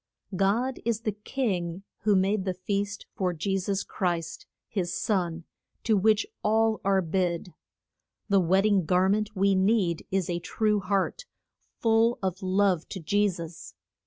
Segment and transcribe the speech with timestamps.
[0.35, 5.43] God is the king who made the feast for Je sus Christ, his son,
[5.83, 7.53] to which all are bid.
[8.27, 11.25] The wed ding gar ment we need is a true heart,
[11.77, 13.75] full of love to Je sus.